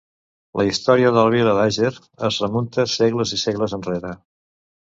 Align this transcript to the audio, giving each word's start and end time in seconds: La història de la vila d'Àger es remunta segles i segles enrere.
La 0.61 0.63
història 0.69 1.11
de 1.15 1.17
la 1.25 1.33
vila 1.35 1.53
d'Àger 1.59 1.91
es 2.29 2.41
remunta 2.47 2.89
segles 2.97 3.37
i 3.39 3.41
segles 3.45 3.79
enrere. 3.81 4.19